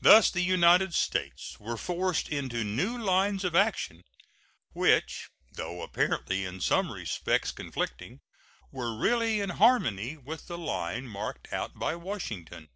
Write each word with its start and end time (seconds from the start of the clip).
Thus 0.00 0.30
the 0.30 0.40
United 0.40 0.94
States 0.94 1.60
were 1.60 1.76
forced 1.76 2.30
into 2.30 2.64
new 2.64 2.96
lines 2.96 3.44
of 3.44 3.54
action, 3.54 4.04
which, 4.72 5.28
though 5.52 5.82
apparently 5.82 6.46
in 6.46 6.62
some 6.62 6.90
respects 6.90 7.52
conflicting, 7.52 8.22
were 8.72 8.96
really 8.96 9.42
in 9.42 9.50
harmony 9.60 10.16
with 10.16 10.46
the 10.46 10.56
line 10.56 11.06
marked 11.08 11.52
out 11.52 11.78
by 11.78 11.94
Washington. 11.94 12.70